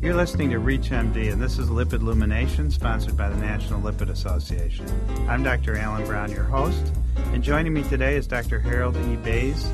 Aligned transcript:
You're 0.00 0.14
listening 0.14 0.50
to 0.50 0.60
ReachMD, 0.60 1.32
and 1.32 1.42
this 1.42 1.58
is 1.58 1.70
Lipid 1.70 2.02
Illumination, 2.02 2.70
sponsored 2.70 3.16
by 3.16 3.28
the 3.28 3.36
National 3.36 3.80
Lipid 3.80 4.10
Association. 4.10 4.86
I'm 5.28 5.42
Dr. 5.42 5.76
Alan 5.76 6.06
Brown, 6.06 6.30
your 6.30 6.44
host, 6.44 6.92
and 7.32 7.42
joining 7.42 7.74
me 7.74 7.82
today 7.82 8.14
is 8.14 8.28
Dr. 8.28 8.60
Harold 8.60 8.96
E. 8.96 9.16
Bays. 9.16 9.68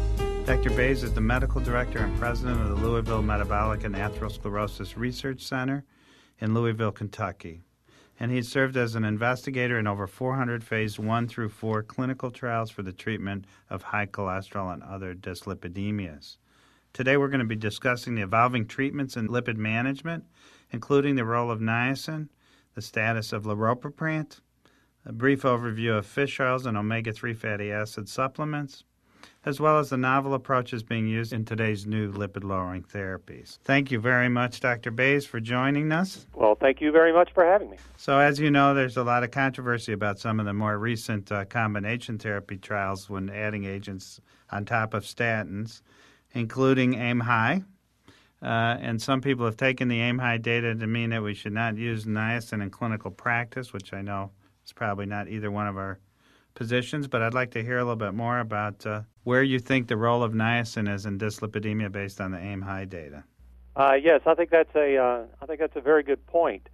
Dr. 0.46 0.70
Bays 0.70 1.02
is 1.02 1.12
the 1.12 1.20
medical 1.20 1.60
director 1.60 1.98
and 1.98 2.18
president 2.18 2.58
of 2.58 2.70
the 2.70 2.74
Louisville 2.74 3.20
Metabolic 3.20 3.84
and 3.84 3.94
Atherosclerosis 3.94 4.96
Research 4.96 5.42
Center 5.42 5.84
in 6.38 6.54
Louisville, 6.54 6.92
Kentucky. 6.92 7.60
And 8.18 8.32
he 8.32 8.40
served 8.40 8.78
as 8.78 8.94
an 8.94 9.04
investigator 9.04 9.78
in 9.78 9.86
over 9.86 10.06
400 10.06 10.64
phase 10.64 10.98
1 10.98 11.28
through 11.28 11.50
4 11.50 11.82
clinical 11.82 12.30
trials 12.30 12.70
for 12.70 12.82
the 12.82 12.94
treatment 12.94 13.44
of 13.68 13.82
high 13.82 14.06
cholesterol 14.06 14.72
and 14.72 14.82
other 14.82 15.14
dyslipidemias. 15.14 16.38
Today 16.94 17.16
we're 17.16 17.28
going 17.28 17.40
to 17.40 17.44
be 17.44 17.56
discussing 17.56 18.14
the 18.14 18.22
evolving 18.22 18.68
treatments 18.68 19.16
in 19.16 19.26
lipid 19.26 19.56
management, 19.56 20.22
including 20.70 21.16
the 21.16 21.24
role 21.24 21.50
of 21.50 21.58
niacin, 21.58 22.28
the 22.76 22.82
status 22.82 23.32
of 23.32 23.42
laropiprant, 23.42 24.38
a 25.04 25.12
brief 25.12 25.42
overview 25.42 25.98
of 25.98 26.06
fish 26.06 26.38
oils 26.38 26.66
and 26.66 26.78
omega 26.78 27.12
3 27.12 27.34
fatty 27.34 27.72
acid 27.72 28.08
supplements, 28.08 28.84
as 29.44 29.58
well 29.58 29.80
as 29.80 29.90
the 29.90 29.96
novel 29.96 30.34
approaches 30.34 30.84
being 30.84 31.08
used 31.08 31.32
in 31.32 31.44
today's 31.44 31.84
new 31.84 32.12
lipid 32.12 32.44
lowering 32.44 32.84
therapies. 32.84 33.58
Thank 33.64 33.90
you 33.90 33.98
very 33.98 34.28
much, 34.28 34.60
Dr. 34.60 34.92
Bays, 34.92 35.26
for 35.26 35.40
joining 35.40 35.90
us. 35.90 36.28
Well, 36.32 36.54
thank 36.54 36.80
you 36.80 36.92
very 36.92 37.12
much 37.12 37.32
for 37.34 37.44
having 37.44 37.70
me. 37.70 37.78
So, 37.96 38.20
as 38.20 38.38
you 38.38 38.52
know, 38.52 38.72
there's 38.72 38.96
a 38.96 39.02
lot 39.02 39.24
of 39.24 39.32
controversy 39.32 39.92
about 39.92 40.20
some 40.20 40.38
of 40.38 40.46
the 40.46 40.54
more 40.54 40.78
recent 40.78 41.32
uh, 41.32 41.44
combination 41.46 42.18
therapy 42.18 42.56
trials 42.56 43.10
when 43.10 43.30
adding 43.30 43.64
agents 43.64 44.20
on 44.52 44.64
top 44.64 44.94
of 44.94 45.02
statins 45.02 45.82
including 46.34 46.94
AIM 46.94 47.20
High. 47.20 47.62
Uh, 48.42 48.76
and 48.80 49.00
some 49.00 49.22
people 49.22 49.46
have 49.46 49.56
taken 49.56 49.88
the 49.88 50.00
AIM 50.00 50.18
High 50.18 50.36
data 50.36 50.74
to 50.74 50.86
mean 50.86 51.10
that 51.10 51.22
we 51.22 51.32
should 51.32 51.54
not 51.54 51.78
use 51.78 52.04
niacin 52.04 52.62
in 52.62 52.70
clinical 52.70 53.10
practice, 53.10 53.72
which 53.72 53.94
I 53.94 54.02
know 54.02 54.30
is 54.66 54.72
probably 54.72 55.06
not 55.06 55.28
either 55.28 55.50
one 55.50 55.66
of 55.66 55.78
our 55.78 55.98
positions. 56.54 57.08
But 57.08 57.22
I'd 57.22 57.32
like 57.32 57.52
to 57.52 57.62
hear 57.62 57.78
a 57.78 57.82
little 57.82 57.96
bit 57.96 58.12
more 58.12 58.40
about 58.40 58.84
uh, 58.84 59.02
where 59.22 59.42
you 59.42 59.58
think 59.58 59.88
the 59.88 59.96
role 59.96 60.22
of 60.22 60.32
niacin 60.32 60.92
is 60.92 61.06
in 61.06 61.18
dyslipidemia 61.18 61.90
based 61.90 62.20
on 62.20 62.32
the 62.32 62.38
aim 62.38 62.60
high 62.60 62.84
data. 62.84 63.24
Uh, 63.76 63.94
yes, 63.94 64.20
I 64.26 64.34
think 64.34 64.50
that's 64.50 64.74
a 64.76 64.96
uh, 64.96 65.24
I 65.40 65.46
think 65.46 65.60
that's 65.60 65.76
a 65.76 65.80
very 65.80 66.02
good 66.02 66.24
point. 66.26 66.68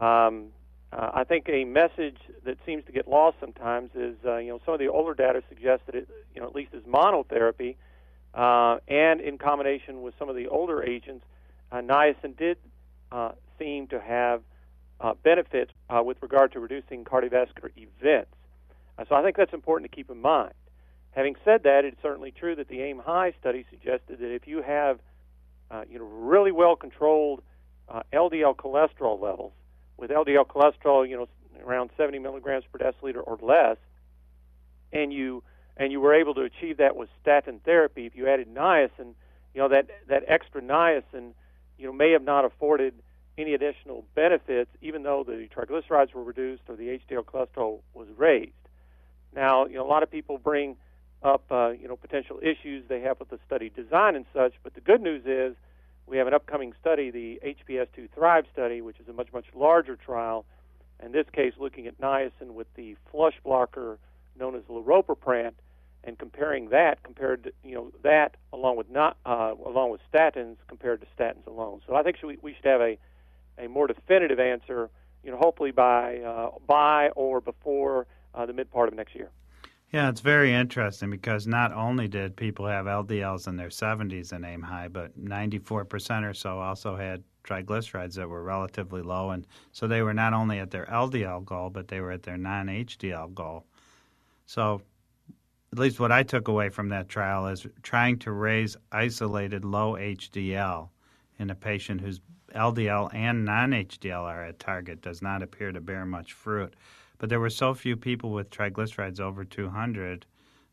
Um, 0.00 0.48
uh, 0.92 1.10
I 1.14 1.24
think 1.24 1.48
a 1.48 1.64
message 1.64 2.18
that 2.44 2.58
seems 2.66 2.84
to 2.84 2.92
get 2.92 3.08
lost 3.08 3.38
sometimes 3.40 3.90
is 3.94 4.16
uh, 4.26 4.36
you 4.36 4.48
know 4.48 4.60
some 4.64 4.74
of 4.74 4.80
the 4.80 4.88
older 4.88 5.14
data 5.14 5.42
suggests 5.48 5.86
that 5.86 5.94
it 5.94 6.08
you 6.34 6.40
know 6.40 6.46
at 6.48 6.54
least 6.54 6.74
as 6.74 6.82
monotherapy 6.82 7.76
uh, 8.34 8.78
and 8.88 9.20
in 9.20 9.38
combination 9.38 10.02
with 10.02 10.14
some 10.18 10.28
of 10.28 10.36
the 10.36 10.48
older 10.48 10.82
agents, 10.82 11.24
uh, 11.70 11.76
niacin 11.76 12.36
did 12.36 12.56
uh, 13.10 13.32
seem 13.58 13.86
to 13.88 14.00
have 14.00 14.42
uh, 15.00 15.14
benefits 15.22 15.72
uh, 15.90 16.02
with 16.02 16.16
regard 16.22 16.52
to 16.52 16.60
reducing 16.60 17.04
cardiovascular 17.04 17.70
events. 17.76 18.30
Uh, 18.98 19.04
so 19.08 19.14
I 19.14 19.22
think 19.22 19.36
that's 19.36 19.52
important 19.52 19.90
to 19.90 19.94
keep 19.94 20.10
in 20.10 20.20
mind. 20.20 20.54
Having 21.10 21.36
said 21.44 21.64
that, 21.64 21.84
it's 21.84 22.00
certainly 22.00 22.30
true 22.30 22.54
that 22.56 22.68
the 22.68 22.80
AIM 22.80 22.98
High 22.98 23.34
study 23.38 23.66
suggested 23.70 24.20
that 24.20 24.34
if 24.34 24.46
you 24.46 24.62
have 24.62 24.98
you 25.88 25.98
know 25.98 26.04
really 26.04 26.52
well 26.52 26.76
controlled 26.76 27.42
LDL 28.12 28.56
cholesterol 28.56 29.20
levels, 29.20 29.52
with 29.96 30.10
LDL 30.10 30.46
cholesterol 30.46 31.08
you 31.08 31.16
know 31.16 31.28
around 31.64 31.90
70 31.96 32.18
milligrams 32.18 32.64
per 32.72 32.78
deciliter 32.78 33.22
or 33.24 33.38
less, 33.42 33.76
and 34.92 35.12
you 35.12 35.42
and 35.76 35.92
you 35.92 36.00
were 36.00 36.14
able 36.14 36.34
to 36.34 36.42
achieve 36.42 36.78
that 36.78 36.96
with 36.96 37.08
statin 37.20 37.60
therapy. 37.64 38.06
If 38.06 38.14
you 38.14 38.28
added 38.28 38.52
niacin, 38.52 39.14
you 39.54 39.60
know 39.60 39.68
that 39.68 39.88
that 40.08 40.24
extra 40.26 40.60
niacin, 40.60 41.32
you 41.78 41.86
know, 41.86 41.92
may 41.92 42.12
have 42.12 42.22
not 42.22 42.44
afforded 42.44 42.94
any 43.38 43.54
additional 43.54 44.04
benefits, 44.14 44.70
even 44.80 45.02
though 45.02 45.24
the 45.24 45.48
triglycerides 45.54 46.12
were 46.14 46.22
reduced 46.22 46.62
or 46.68 46.76
the 46.76 47.00
HDL 47.10 47.24
cholesterol 47.24 47.80
was 47.94 48.08
raised. 48.16 48.52
Now, 49.34 49.66
you 49.66 49.74
know, 49.74 49.86
a 49.86 49.88
lot 49.88 50.02
of 50.02 50.10
people 50.10 50.36
bring 50.36 50.76
up, 51.22 51.44
uh, 51.50 51.70
you 51.70 51.88
know, 51.88 51.96
potential 51.96 52.40
issues 52.42 52.84
they 52.88 53.00
have 53.00 53.18
with 53.18 53.30
the 53.30 53.38
study 53.46 53.70
design 53.70 54.16
and 54.16 54.26
such. 54.34 54.52
But 54.62 54.74
the 54.74 54.80
good 54.80 55.00
news 55.00 55.24
is 55.24 55.56
we 56.06 56.18
have 56.18 56.26
an 56.26 56.34
upcoming 56.34 56.74
study, 56.80 57.10
the 57.10 57.40
HPS2 57.44 58.10
Thrive 58.14 58.44
study, 58.52 58.80
which 58.80 58.98
is 59.00 59.08
a 59.08 59.12
much 59.12 59.32
much 59.32 59.46
larger 59.54 59.96
trial. 59.96 60.44
In 61.02 61.12
this 61.12 61.26
case, 61.32 61.54
looking 61.58 61.86
at 61.86 61.98
niacin 62.00 62.52
with 62.52 62.66
the 62.74 62.96
flush 63.10 63.34
blocker 63.42 63.98
known 64.38 64.54
as 64.54 64.62
laropiprant, 64.64 65.52
and 66.04 66.18
comparing 66.18 66.68
that 66.70 67.02
compared 67.02 67.44
to 67.44 67.52
you 67.64 67.74
know 67.74 67.92
that 68.02 68.36
along 68.52 68.76
with 68.76 68.90
not 68.90 69.16
uh, 69.24 69.54
along 69.64 69.90
with 69.90 70.00
statins 70.12 70.56
compared 70.68 71.00
to 71.00 71.06
statins 71.16 71.46
alone. 71.46 71.80
So 71.86 71.94
I 71.94 72.02
think 72.02 72.16
we, 72.22 72.38
we 72.42 72.54
should 72.54 72.66
have 72.66 72.80
a 72.80 72.98
a 73.58 73.68
more 73.68 73.86
definitive 73.86 74.40
answer, 74.40 74.90
you 75.22 75.30
know, 75.30 75.38
hopefully 75.38 75.70
by 75.70 76.18
uh, 76.18 76.50
by 76.66 77.10
or 77.10 77.40
before 77.40 78.06
uh, 78.34 78.46
the 78.46 78.52
mid 78.52 78.70
part 78.70 78.88
of 78.88 78.94
next 78.94 79.14
year. 79.14 79.30
Yeah, 79.92 80.08
it's 80.08 80.22
very 80.22 80.54
interesting 80.54 81.10
because 81.10 81.46
not 81.46 81.70
only 81.74 82.08
did 82.08 82.34
people 82.34 82.66
have 82.66 82.86
LDLs 82.86 83.46
in 83.46 83.56
their 83.56 83.68
70s 83.68 84.32
and 84.32 84.42
AIM 84.42 84.62
High, 84.62 84.88
but 84.88 85.22
94% 85.22 86.30
or 86.30 86.32
so 86.32 86.60
also 86.60 86.96
had 86.96 87.22
triglycerides 87.44 88.14
that 88.14 88.26
were 88.26 88.42
relatively 88.42 89.02
low. 89.02 89.32
And 89.32 89.46
so 89.72 89.86
they 89.86 90.00
were 90.00 90.14
not 90.14 90.32
only 90.32 90.60
at 90.60 90.70
their 90.70 90.86
LDL 90.86 91.44
goal, 91.44 91.68
but 91.68 91.88
they 91.88 92.00
were 92.00 92.10
at 92.10 92.22
their 92.22 92.38
non 92.38 92.68
HDL 92.68 93.34
goal. 93.34 93.66
So, 94.46 94.80
at 95.72 95.78
least 95.78 95.98
what 95.98 96.12
I 96.12 96.22
took 96.22 96.48
away 96.48 96.68
from 96.68 96.90
that 96.90 97.08
trial 97.08 97.46
is 97.46 97.66
trying 97.82 98.18
to 98.20 98.32
raise 98.32 98.76
isolated 98.90 99.64
low 99.64 99.94
HDL 99.94 100.90
in 101.38 101.48
a 101.48 101.54
patient 101.54 102.02
whose 102.02 102.20
LDL 102.54 103.12
and 103.14 103.46
non 103.46 103.70
HDL 103.70 104.22
are 104.22 104.44
at 104.44 104.58
target 104.58 105.00
does 105.00 105.22
not 105.22 105.42
appear 105.42 105.72
to 105.72 105.80
bear 105.80 106.04
much 106.04 106.34
fruit. 106.34 106.74
But 107.16 107.30
there 107.30 107.40
were 107.40 107.50
so 107.50 107.72
few 107.72 107.96
people 107.96 108.32
with 108.32 108.50
triglycerides 108.50 109.18
over 109.18 109.44
200 109.44 110.26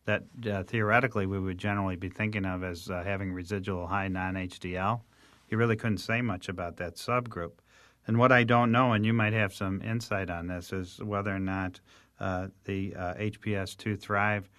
that 0.04 0.24
uh, 0.50 0.64
theoretically 0.64 1.26
we 1.26 1.40
would 1.40 1.58
generally 1.58 1.96
be 1.96 2.10
thinking 2.10 2.46
of 2.46 2.64
as 2.64 2.90
uh, 2.90 3.04
having 3.04 3.32
residual 3.32 3.88
high 3.88 4.10
non 4.10 4.34
HDL. 4.34 5.02
You 5.48 5.58
really 5.58 5.78
couldn't 5.78 6.00
say 6.00 6.22
much 6.22 6.50
about 6.50 6.76
that 6.78 6.96
subgroup. 6.96 7.54
And 8.06 8.18
what 8.18 8.34
I 8.34 8.44
don't 8.44 8.72
know, 8.72 8.92
and 8.92 9.06
you 9.06 9.14
might 9.14 9.34
have 9.34 9.54
some 9.54 9.82
insight 9.82 10.30
on 10.30 10.48
this, 10.48 10.74
is 10.74 11.00
whether 11.02 11.34
or 11.34 11.40
not 11.40 11.80
uh, 12.20 12.48
the 12.66 12.96
uh, 12.96 13.14
HPS2 13.14 14.00
Thrive 14.00 14.50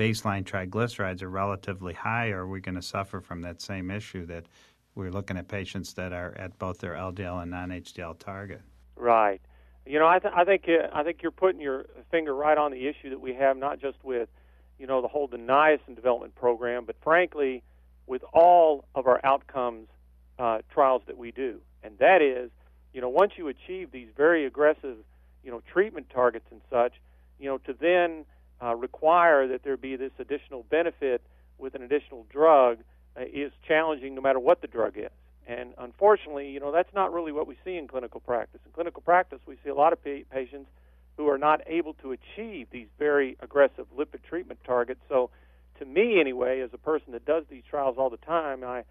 baseline 0.00 0.42
triglycerides 0.44 1.20
are 1.20 1.28
relatively 1.28 1.92
high, 1.92 2.30
or 2.30 2.44
are 2.44 2.48
we 2.48 2.58
going 2.58 2.74
to 2.74 2.82
suffer 2.82 3.20
from 3.20 3.42
that 3.42 3.60
same 3.60 3.90
issue 3.90 4.24
that 4.24 4.46
we're 4.94 5.10
looking 5.10 5.36
at 5.36 5.46
patients 5.46 5.92
that 5.92 6.14
are 6.14 6.34
at 6.38 6.58
both 6.58 6.78
their 6.78 6.94
LDL 6.94 7.42
and 7.42 7.50
non-HDL 7.50 8.18
target? 8.18 8.62
Right. 8.96 9.42
You 9.84 9.98
know, 9.98 10.08
I, 10.08 10.18
th- 10.18 10.32
I 10.34 10.44
think 10.44 10.64
uh, 10.68 10.88
I 10.92 11.02
think 11.02 11.22
you're 11.22 11.30
putting 11.30 11.60
your 11.60 11.86
finger 12.10 12.34
right 12.34 12.56
on 12.56 12.70
the 12.70 12.88
issue 12.88 13.10
that 13.10 13.20
we 13.20 13.34
have, 13.34 13.56
not 13.58 13.78
just 13.78 14.02
with, 14.02 14.28
you 14.78 14.86
know, 14.86 15.02
the 15.02 15.08
whole 15.08 15.28
niacin 15.28 15.94
development 15.94 16.34
program, 16.34 16.84
but 16.86 16.96
frankly, 17.02 17.62
with 18.06 18.22
all 18.32 18.84
of 18.94 19.06
our 19.06 19.20
outcomes 19.22 19.88
uh, 20.38 20.58
trials 20.72 21.02
that 21.06 21.18
we 21.18 21.30
do, 21.30 21.60
and 21.82 21.98
that 21.98 22.22
is, 22.22 22.50
you 22.94 23.00
know, 23.00 23.08
once 23.08 23.32
you 23.36 23.48
achieve 23.48 23.90
these 23.92 24.08
very 24.16 24.46
aggressive 24.46 24.96
you 25.42 25.50
know, 25.50 25.62
treatment 25.72 26.10
targets 26.10 26.46
and 26.50 26.60
such, 26.70 26.94
you 27.38 27.46
know, 27.46 27.58
to 27.58 27.72
then 27.72 28.24
uh, 28.62 28.74
require 28.74 29.48
that 29.48 29.62
there 29.64 29.76
be 29.76 29.96
this 29.96 30.12
additional 30.18 30.64
benefit 30.70 31.22
with 31.58 31.74
an 31.74 31.82
additional 31.82 32.26
drug 32.30 32.78
uh, 33.16 33.22
is 33.32 33.52
challenging 33.66 34.14
no 34.14 34.20
matter 34.20 34.38
what 34.40 34.60
the 34.60 34.66
drug 34.66 34.96
is. 34.96 35.10
And 35.46 35.74
unfortunately, 35.78 36.50
you 36.50 36.60
know, 36.60 36.70
that's 36.70 36.92
not 36.94 37.12
really 37.12 37.32
what 37.32 37.46
we 37.46 37.56
see 37.64 37.76
in 37.76 37.88
clinical 37.88 38.20
practice. 38.20 38.60
In 38.64 38.72
clinical 38.72 39.02
practice, 39.02 39.40
we 39.46 39.56
see 39.64 39.70
a 39.70 39.74
lot 39.74 39.92
of 39.92 40.02
pa- 40.02 40.24
patients 40.30 40.68
who 41.16 41.28
are 41.28 41.38
not 41.38 41.60
able 41.66 41.94
to 41.94 42.12
achieve 42.12 42.68
these 42.70 42.86
very 42.98 43.36
aggressive 43.40 43.86
lipid 43.96 44.22
treatment 44.28 44.60
targets. 44.64 45.00
So, 45.08 45.30
to 45.78 45.84
me, 45.84 46.20
anyway, 46.20 46.60
as 46.60 46.70
a 46.72 46.78
person 46.78 47.12
that 47.12 47.24
does 47.24 47.44
these 47.50 47.62
trials 47.68 47.96
all 47.98 48.10
the 48.10 48.18
time, 48.18 48.62
I, 48.62 48.84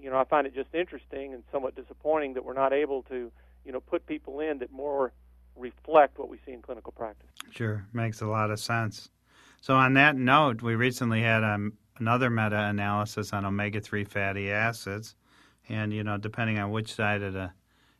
you 0.00 0.10
know, 0.10 0.18
I 0.18 0.24
find 0.24 0.46
it 0.46 0.54
just 0.54 0.74
interesting 0.74 1.32
and 1.34 1.42
somewhat 1.52 1.76
disappointing 1.76 2.34
that 2.34 2.44
we're 2.44 2.54
not 2.54 2.72
able 2.72 3.02
to, 3.04 3.30
you 3.64 3.72
know, 3.72 3.80
put 3.80 4.06
people 4.06 4.40
in 4.40 4.58
that 4.58 4.72
more 4.72 5.12
reflect 5.60 6.18
what 6.18 6.28
we 6.28 6.38
see 6.44 6.52
in 6.52 6.62
clinical 6.62 6.92
practice. 6.92 7.28
Sure, 7.50 7.86
makes 7.92 8.20
a 8.20 8.26
lot 8.26 8.50
of 8.50 8.58
sense. 8.58 9.10
So, 9.60 9.74
on 9.74 9.94
that 9.94 10.16
note, 10.16 10.62
we 10.62 10.74
recently 10.74 11.22
had 11.22 11.44
um, 11.44 11.74
another 11.98 12.30
meta 12.30 12.58
analysis 12.58 13.32
on 13.32 13.44
omega 13.44 13.80
3 13.80 14.04
fatty 14.04 14.50
acids. 14.50 15.14
And, 15.68 15.92
you 15.92 16.02
know, 16.02 16.16
depending 16.16 16.58
on 16.58 16.70
which 16.70 16.92
side 16.92 17.22
of 17.22 17.34
the 17.34 17.52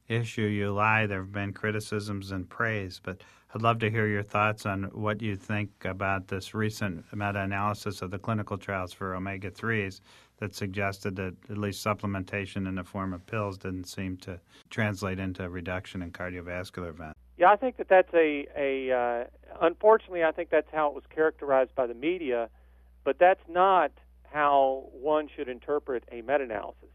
issue 0.08 0.42
you 0.42 0.72
lie, 0.72 1.06
there 1.06 1.20
have 1.20 1.32
been 1.32 1.52
criticisms 1.52 2.32
and 2.32 2.48
praise. 2.48 3.00
But 3.02 3.22
I'd 3.54 3.62
love 3.62 3.78
to 3.80 3.90
hear 3.90 4.06
your 4.06 4.22
thoughts 4.22 4.66
on 4.66 4.84
what 4.92 5.22
you 5.22 5.36
think 5.36 5.70
about 5.84 6.28
this 6.28 6.54
recent 6.54 7.04
meta 7.12 7.40
analysis 7.42 8.02
of 8.02 8.10
the 8.10 8.18
clinical 8.18 8.58
trials 8.58 8.92
for 8.92 9.14
omega 9.14 9.50
3s 9.50 10.00
that 10.38 10.54
suggested 10.54 11.16
that 11.16 11.34
at 11.50 11.58
least 11.58 11.84
supplementation 11.84 12.66
in 12.66 12.74
the 12.74 12.84
form 12.84 13.12
of 13.12 13.26
pills 13.26 13.58
didn't 13.58 13.84
seem 13.84 14.16
to 14.16 14.40
translate 14.70 15.18
into 15.18 15.44
a 15.44 15.48
reduction 15.48 16.02
in 16.02 16.10
cardiovascular 16.10 16.88
events. 16.88 17.18
Yeah, 17.40 17.50
I 17.50 17.56
think 17.56 17.78
that 17.78 17.88
that's 17.88 18.12
a 18.12 18.46
a 18.54 18.92
uh, 18.92 19.24
unfortunately 19.62 20.22
I 20.22 20.30
think 20.30 20.50
that's 20.50 20.68
how 20.70 20.88
it 20.88 20.94
was 20.94 21.04
characterized 21.08 21.74
by 21.74 21.86
the 21.86 21.94
media, 21.94 22.50
but 23.02 23.18
that's 23.18 23.40
not 23.48 23.92
how 24.24 24.90
one 24.92 25.26
should 25.34 25.48
interpret 25.48 26.04
a 26.12 26.16
meta-analysis. 26.20 26.90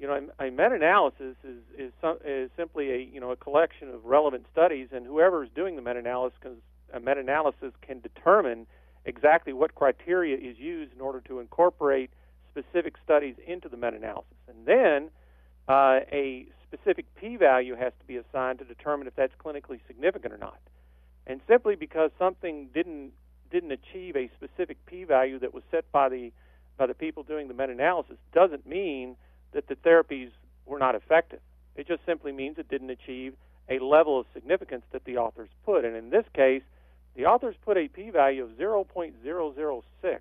you 0.00 0.08
know, 0.08 0.28
a, 0.40 0.50
meta-analysis 0.50 1.36
is 1.44 1.62
is, 1.78 1.92
is 2.24 2.50
simply 2.56 2.90
a 2.90 2.98
you 2.98 3.20
know 3.20 3.30
a 3.30 3.36
collection 3.36 3.88
of 3.90 4.04
relevant 4.04 4.46
studies, 4.50 4.88
and 4.90 5.06
whoever 5.06 5.44
is 5.44 5.50
doing 5.54 5.76
the 5.76 5.82
meta-analysis 5.82 6.36
can, 6.40 6.56
a 6.92 6.98
meta-analysis 6.98 7.72
can 7.80 8.00
determine 8.00 8.66
exactly 9.04 9.52
what 9.52 9.76
criteria 9.76 10.36
is 10.36 10.58
used 10.58 10.92
in 10.92 11.00
order 11.00 11.20
to 11.20 11.38
incorporate 11.38 12.10
specific 12.50 12.96
studies 13.04 13.36
into 13.46 13.68
the 13.68 13.76
meta-analysis, 13.76 14.38
and 14.48 14.66
then 14.66 15.08
uh, 15.68 16.00
a 16.10 16.48
specific 16.72 17.06
p-value 17.20 17.74
has 17.74 17.92
to 17.98 18.06
be 18.06 18.16
assigned 18.16 18.58
to 18.58 18.64
determine 18.64 19.06
if 19.06 19.16
that's 19.16 19.32
clinically 19.44 19.80
significant 19.86 20.32
or 20.32 20.38
not. 20.38 20.58
And 21.26 21.40
simply 21.48 21.76
because 21.76 22.10
something 22.18 22.68
didn't 22.72 23.12
didn't 23.50 23.72
achieve 23.72 24.14
a 24.14 24.30
specific 24.36 24.76
p-value 24.84 25.38
that 25.38 25.54
was 25.54 25.62
set 25.70 25.90
by 25.90 26.08
the 26.08 26.30
by 26.76 26.86
the 26.86 26.94
people 26.94 27.22
doing 27.22 27.48
the 27.48 27.54
meta-analysis 27.54 28.16
doesn't 28.32 28.66
mean 28.66 29.16
that 29.52 29.66
the 29.68 29.74
therapies 29.74 30.30
were 30.66 30.78
not 30.78 30.94
effective. 30.94 31.40
It 31.76 31.88
just 31.88 32.04
simply 32.06 32.32
means 32.32 32.58
it 32.58 32.68
didn't 32.68 32.90
achieve 32.90 33.34
a 33.68 33.78
level 33.78 34.20
of 34.20 34.26
significance 34.32 34.84
that 34.92 35.04
the 35.04 35.16
authors 35.16 35.48
put. 35.64 35.84
And 35.84 35.96
in 35.96 36.10
this 36.10 36.24
case, 36.34 36.62
the 37.16 37.26
authors 37.26 37.56
put 37.64 37.76
a 37.76 37.88
p-value 37.88 38.44
of 38.44 38.50
0.006, 38.50 40.18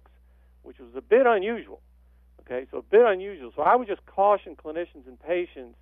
which 0.64 0.80
was 0.80 0.90
a 0.96 1.02
bit 1.02 1.26
unusual. 1.26 1.82
Okay, 2.42 2.66
so 2.72 2.78
a 2.78 2.82
bit 2.82 3.06
unusual. 3.06 3.52
So 3.56 3.62
I 3.62 3.76
would 3.76 3.88
just 3.88 4.06
caution 4.06 4.56
clinicians 4.56 5.06
and 5.06 5.22
patients, 5.22 5.78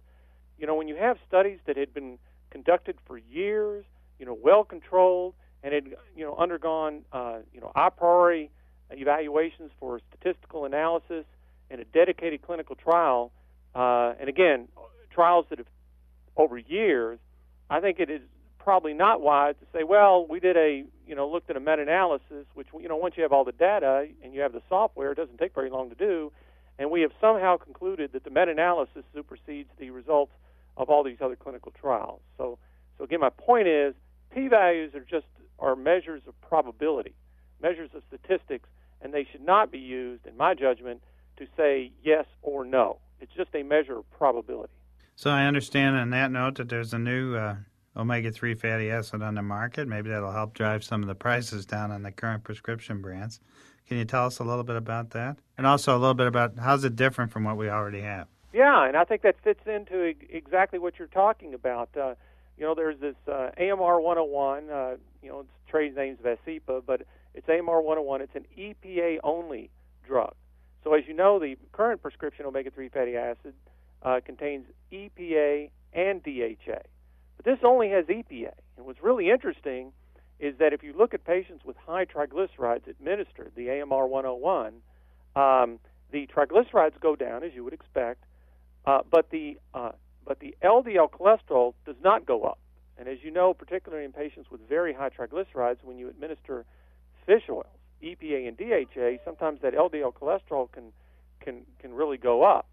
you 0.58 0.68
know, 0.68 0.76
when 0.76 0.88
you 0.88 0.96
have 0.96 1.18
studies 1.28 1.60
that 1.66 1.78
had 1.78 1.94
been 1.94 2.18
conducted 2.50 2.98
for 3.06 3.18
years, 3.18 3.86
you 4.20 4.26
know, 4.26 4.38
well 4.42 4.64
controlled, 4.64 5.34
and 5.64 5.74
had 5.74 5.86
you 6.16 6.24
know 6.24 6.36
undergone 6.36 7.02
uh, 7.12 7.40
you 7.54 7.60
know 7.60 7.72
a 7.76 7.92
priori 7.92 8.52
evaluations 8.92 9.72
for 9.80 10.00
statistical 10.10 10.66
analysis 10.66 11.26
and 11.70 11.82
a 11.82 11.86
dedicated 11.86 12.42
clinical 12.44 12.76
trial, 12.76 13.32
uh, 13.74 14.14
and 14.20 14.30
again, 14.30 14.68
trials 15.12 15.46
that 15.50 15.58
have 15.58 15.68
over 16.38 16.58
years, 16.58 17.20
I 17.70 17.80
think 17.80 18.00
it 18.00 18.10
is 18.10 18.22
probably 18.60 18.94
not 18.94 19.22
wise 19.22 19.56
to 19.60 19.66
say, 19.78 19.84
well, 19.84 20.26
we 20.28 20.40
did 20.40 20.58
a, 20.58 20.84
you 21.08 21.16
know, 21.16 21.30
looked 21.30 21.50
at 21.50 21.56
a 21.56 21.60
meta-analysis, 21.60 22.46
which, 22.56 22.68
you 22.80 22.90
know, 22.90 22.98
once 22.98 23.16
you 23.16 23.24
have 23.24 23.32
all 23.32 23.46
the 23.46 23.52
data 23.52 24.08
and 24.24 24.34
you 24.34 24.42
have 24.42 24.54
the 24.54 24.62
software, 24.68 25.12
it 25.12 25.16
doesn't 25.16 25.38
take 25.38 25.54
very 25.54 25.70
long 25.70 25.90
to 25.90 25.96
do, 25.96 26.32
and 26.78 26.92
we 26.92 27.02
have 27.02 27.12
somehow 27.22 27.58
concluded 27.58 28.12
that 28.14 28.24
the 28.24 28.30
meta-analysis 28.30 29.04
supersedes 29.14 29.70
the 29.80 29.92
results 29.92 30.32
of 30.78 30.90
all 30.90 31.04
these 31.04 31.18
other 31.22 31.36
clinical 31.36 31.72
trials. 31.80 32.22
So, 32.38 32.58
so 32.98 33.04
again, 33.04 33.20
my 33.20 33.30
point 33.30 33.68
is, 33.68 33.94
p-values 34.34 34.94
are 34.96 35.02
just 35.02 35.26
are 35.60 35.76
measures 35.76 36.22
of 36.28 36.40
probability, 36.42 37.16
measures 37.62 37.90
of 37.94 38.04
statistics, 38.08 38.68
and 39.02 39.14
they 39.14 39.26
should 39.32 39.44
not 39.44 39.72
be 39.72 39.80
used, 39.80 40.26
in 40.26 40.36
my 40.36 40.54
judgment, 40.54 41.02
to 41.38 41.46
say 41.56 41.92
yes 42.04 42.26
or 42.42 42.66
no. 42.66 43.00
It's 43.20 43.32
just 43.36 43.50
a 43.54 43.64
measure 43.64 44.00
of 44.00 44.10
probability. 44.12 44.74
So 45.16 45.30
I 45.30 45.46
understand 45.46 45.96
on 45.96 46.10
that 46.10 46.32
note 46.32 46.56
that 46.56 46.68
there's 46.68 46.94
a 46.94 47.00
new 47.00 47.36
uh, 47.36 47.56
omega 47.96 48.32
3 48.32 48.54
fatty 48.56 48.92
acid 48.92 49.22
on 49.22 49.36
the 49.36 49.42
market. 49.42 49.88
Maybe 49.88 50.10
that'll 50.10 50.32
help 50.32 50.54
drive 50.54 50.84
some 50.84 51.02
of 51.02 51.08
the 51.08 51.16
prices 51.16 51.66
down 51.66 51.92
on 51.92 52.04
the 52.04 52.12
current 52.12 52.44
prescription 52.44 53.02
brands. 53.02 53.40
Can 53.88 53.98
you 53.98 54.06
tell 54.06 54.26
us 54.26 54.40
a 54.40 54.44
little 54.44 54.64
bit 54.64 54.76
about 54.76 55.12
that? 55.12 55.38
And 55.58 55.66
also 55.66 55.96
a 55.96 56.00
little 56.00 56.16
bit 56.16 56.28
about 56.28 56.58
how's 56.60 56.84
it 56.84 56.96
different 56.96 57.32
from 57.32 57.44
what 57.44 57.56
we 57.56 57.70
already 57.70 58.02
have? 58.02 58.28
Yeah, 58.56 58.88
and 58.88 58.96
I 58.96 59.04
think 59.04 59.24
that 59.24 59.36
fits 59.44 59.60
into 59.66 60.14
exactly 60.30 60.80
what 60.80 60.98
you're 60.98 61.10
talking 61.10 61.54
about. 61.54 61.90
Uh, 61.94 62.16
you 62.58 62.64
know, 62.64 62.74
there's 62.74 62.98
this 63.02 63.18
uh, 63.28 63.50
AMR 63.60 64.00
101, 64.00 64.70
uh, 64.70 64.96
you 65.22 65.28
know, 65.28 65.42
its 65.42 65.50
trade 65.70 65.94
name's 65.94 66.20
Vascepa, 66.20 66.82
but 66.88 67.02
it's 67.34 67.50
AMR 67.50 67.82
101. 67.82 68.22
It's 68.22 68.34
an 68.34 68.46
EPA 68.58 69.18
only 69.26 69.72
drug. 70.08 70.34
So, 70.86 70.94
as 70.94 71.04
you 71.06 71.14
know, 71.14 71.38
the 71.38 71.58
current 71.74 72.02
prescription 72.02 72.46
omega 72.46 72.72
3 72.72 72.88
fatty 72.88 73.18
acid 73.18 73.56
uh, 74.04 74.22
contains 74.26 74.68
EPA 74.90 75.70
and 75.92 76.24
DHA. 76.24 76.80
But 77.36 77.44
this 77.44 77.60
only 77.62 77.90
has 77.90 78.06
EPA. 78.06 78.54
And 78.78 78.86
what's 78.86 79.04
really 79.04 79.32
interesting 79.32 79.92
is 80.40 80.56
that 80.60 80.72
if 80.72 80.82
you 80.82 80.94
look 80.98 81.14
at 81.14 81.26
patients 81.26 81.66
with 81.66 81.76
high 81.76 82.06
triglycerides 82.06 82.88
administered, 82.88 83.52
the 83.58 83.70
AMR 83.70 84.08
101, 84.08 84.76
um, 85.36 85.80
the 86.14 86.26
triglycerides 86.34 86.98
go 87.02 87.18
down, 87.18 87.44
as 87.44 87.52
you 87.54 87.66
would 87.66 87.74
expect, 87.74 88.24
uh, 88.86 89.02
but, 89.10 89.30
the, 89.30 89.58
uh, 89.74 89.92
but 90.26 90.40
the 90.40 90.56
LDL 90.64 91.10
cholesterol 91.10 91.74
does 91.86 91.96
not 92.04 92.26
go 92.26 92.44
up. 92.44 92.60
And 92.98 93.08
as 93.08 93.18
you 93.24 93.32
know, 93.32 93.54
particularly 93.54 94.06
in 94.06 94.12
patients 94.12 94.50
with 94.50 94.62
very 94.68 94.94
high 94.94 95.10
triglycerides, 95.10 95.84
when 95.84 95.98
you 95.98 96.10
administer 96.10 96.66
fish 97.26 97.44
oils, 97.50 97.66
EPA 98.02 98.48
and 98.48 98.58
DHA, 98.58 99.24
sometimes 99.26 99.62
that 99.62 99.74
LDL 99.74 100.14
cholesterol 100.14 100.72
can 100.72 100.92
can 101.42 101.62
can 101.80 101.94
really 101.94 102.18
go 102.18 102.44
up. 102.44 102.68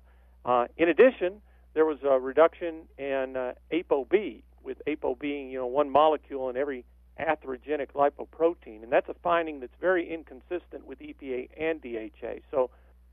Uh, 0.44 0.66
in 0.76 0.88
addition, 0.88 1.40
there 1.74 1.84
was 1.84 1.98
a 2.02 2.18
reduction 2.18 2.82
in 2.98 3.36
uh, 3.36 3.52
ApoB, 3.72 4.42
with 4.62 4.80
Apo 4.86 5.14
being 5.14 5.50
you 5.50 5.58
know 5.58 5.66
one 5.66 5.90
molecule 5.90 6.48
in 6.50 6.56
every 6.56 6.84
atherogenic 7.20 7.88
lipoprotein, 7.94 8.82
and 8.82 8.90
that's 8.90 9.08
a 9.08 9.14
finding 9.22 9.60
that's 9.60 9.74
very 9.80 10.12
inconsistent 10.12 10.86
with 10.86 10.98
EPA 11.00 11.48
and 11.58 11.80
DHA. 11.82 12.40
So 12.50 12.70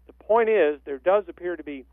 the 0.08 0.14
point 0.14 0.50
is, 0.50 0.80
there 0.86 1.00
does 1.00 1.26
appear 1.28 1.56
to 1.56 1.64
be 1.64 1.86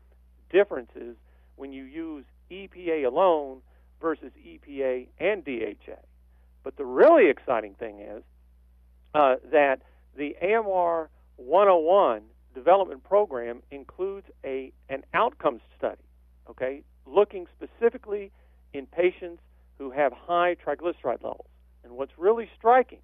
differences 0.51 1.15
when 1.55 1.71
you 1.71 1.83
use 1.83 2.25
EPA 2.51 3.05
alone 3.05 3.61
versus 4.01 4.31
EPA 4.45 5.07
and 5.19 5.43
DHA. 5.43 5.99
But 6.63 6.77
the 6.77 6.85
really 6.85 7.29
exciting 7.29 7.73
thing 7.75 7.99
is 7.99 8.23
uh, 9.13 9.35
that 9.51 9.81
the 10.15 10.35
AMR 10.41 11.09
101 11.37 12.21
development 12.53 13.03
program 13.03 13.61
includes 13.71 14.27
a 14.43 14.71
an 14.89 15.03
outcomes 15.13 15.61
study, 15.77 16.01
okay, 16.49 16.83
looking 17.05 17.47
specifically 17.55 18.31
in 18.73 18.85
patients 18.85 19.41
who 19.77 19.91
have 19.91 20.11
high 20.11 20.55
triglyceride 20.55 21.23
levels. 21.23 21.47
And 21.83 21.93
what's 21.93 22.11
really 22.17 22.49
striking 22.57 22.99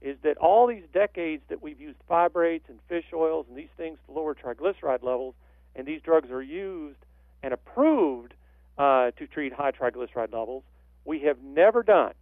is 0.00 0.16
that 0.22 0.36
all 0.38 0.66
these 0.66 0.84
decades 0.92 1.42
that 1.48 1.62
we've 1.62 1.80
used 1.80 1.98
fibrates 2.08 2.68
and 2.68 2.78
fish 2.88 3.06
oils 3.12 3.46
and 3.48 3.56
these 3.56 3.74
things 3.76 3.98
to 4.06 4.12
lower 4.12 4.34
triglyceride 4.34 5.02
levels, 5.02 5.34
and 5.74 5.86
these 5.86 6.00
drugs 6.02 6.30
are 6.30 6.42
used 6.42 6.98
and 7.42 7.54
approved 7.54 8.34
uh, 8.78 9.10
to 9.12 9.26
treat 9.26 9.52
high 9.52 9.72
triglyceride 9.72 10.32
levels, 10.32 10.62
we 11.04 11.20
have 11.20 11.38
never 11.42 11.82
done 11.82 12.12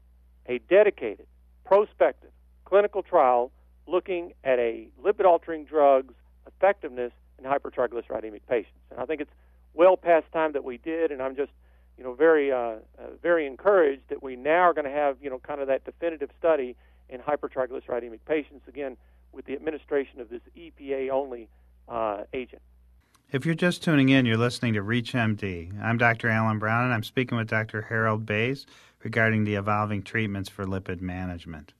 a 0.46 0.58
dedicated, 0.58 1.26
prospective 1.64 2.30
clinical 2.64 3.02
trial 3.02 3.50
looking 3.86 4.32
at 4.44 4.58
a 4.58 4.88
lipid 5.02 5.24
altering 5.24 5.64
drug's 5.64 6.14
effectiveness 6.46 7.12
in 7.38 7.44
hypertriglyceridemic 7.44 8.40
patients. 8.48 8.74
And 8.90 9.00
I 9.00 9.06
think 9.06 9.20
it's 9.20 9.30
well 9.74 9.96
past 9.96 10.26
time 10.32 10.52
that 10.52 10.64
we 10.64 10.76
did, 10.76 11.10
and 11.10 11.22
I'm 11.22 11.36
just 11.36 11.52
you 11.96 12.04
know 12.04 12.14
very 12.14 12.52
uh, 12.52 12.56
uh, 12.56 12.76
very 13.22 13.46
encouraged 13.46 14.02
that 14.08 14.22
we 14.22 14.36
now 14.36 14.60
are 14.60 14.74
going 14.74 14.84
to 14.84 14.90
have 14.90 15.16
you 15.22 15.30
know 15.30 15.38
kind 15.38 15.60
of 15.60 15.68
that 15.68 15.84
definitive 15.84 16.30
study 16.38 16.76
in 17.08 17.20
hypertriglyceridemic 17.20 18.20
patients 18.26 18.68
again 18.68 18.96
with 19.32 19.46
the 19.46 19.54
administration 19.54 20.20
of 20.20 20.28
this 20.28 20.42
EPA 20.56 21.10
only 21.10 21.48
uh, 21.88 22.24
agent. 22.32 22.62
If 23.30 23.44
you're 23.44 23.54
just 23.54 23.82
tuning 23.82 24.08
in, 24.08 24.24
you're 24.24 24.38
listening 24.38 24.72
to 24.72 24.80
ReachMD. 24.80 25.82
I'm 25.82 25.98
Dr. 25.98 26.30
Alan 26.30 26.58
Brown, 26.58 26.84
and 26.84 26.94
I'm 26.94 27.02
speaking 27.02 27.36
with 27.36 27.48
Dr. 27.48 27.82
Harold 27.82 28.24
Bays 28.24 28.64
regarding 29.04 29.44
the 29.44 29.56
evolving 29.56 30.02
treatments 30.02 30.48
for 30.48 30.64
lipid 30.64 31.02
management. 31.02 31.74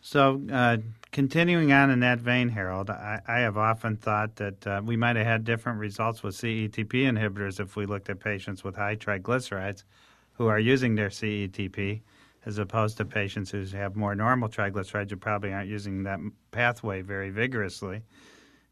So, 0.00 0.42
uh, 0.52 0.78
continuing 1.12 1.72
on 1.72 1.88
in 1.90 2.00
that 2.00 2.18
vein, 2.18 2.48
Harold, 2.48 2.90
I, 2.90 3.20
I 3.28 3.38
have 3.40 3.56
often 3.56 3.96
thought 3.96 4.34
that 4.36 4.66
uh, 4.66 4.80
we 4.84 4.96
might 4.96 5.14
have 5.14 5.26
had 5.26 5.44
different 5.44 5.78
results 5.78 6.24
with 6.24 6.34
CETP 6.34 6.94
inhibitors 6.94 7.60
if 7.60 7.76
we 7.76 7.86
looked 7.86 8.10
at 8.10 8.18
patients 8.18 8.64
with 8.64 8.74
high 8.74 8.96
triglycerides 8.96 9.84
who 10.32 10.48
are 10.48 10.58
using 10.58 10.96
their 10.96 11.10
CETP 11.10 12.00
as 12.44 12.58
opposed 12.58 12.96
to 12.96 13.04
patients 13.04 13.52
who 13.52 13.64
have 13.66 13.94
more 13.94 14.16
normal 14.16 14.48
triglycerides 14.48 15.10
who 15.10 15.16
probably 15.16 15.52
aren't 15.52 15.68
using 15.68 16.02
that 16.02 16.18
pathway 16.50 17.02
very 17.02 17.30
vigorously. 17.30 18.02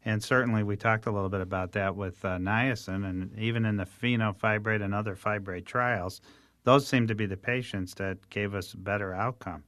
And 0.05 0.23
certainly, 0.23 0.63
we 0.63 0.77
talked 0.77 1.07
a 1.07 1.11
little 1.11 1.29
bit 1.29 1.41
about 1.41 1.73
that 1.73 1.95
with 1.95 2.23
uh, 2.23 2.37
niacin, 2.37 3.07
and 3.09 3.37
even 3.37 3.65
in 3.65 3.75
the 3.75 3.85
fenofibrate 3.85 4.81
and 4.81 4.93
other 4.93 5.15
fibrate 5.15 5.65
trials, 5.65 6.21
those 6.63 6.87
seem 6.87 7.07
to 7.07 7.15
be 7.15 7.25
the 7.25 7.37
patients 7.37 7.93
that 7.95 8.29
gave 8.29 8.53
us 8.53 8.73
better 8.73 9.13
outcome. 9.13 9.63